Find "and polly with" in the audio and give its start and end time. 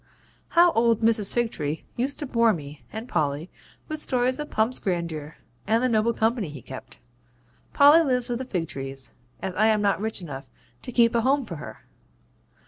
2.91-3.99